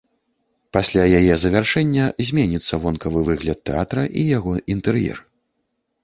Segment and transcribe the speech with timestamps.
[0.75, 5.17] Пасля яе завяршэння зменіцца вонкавы выгляд тэатра і яго інтэр'ер.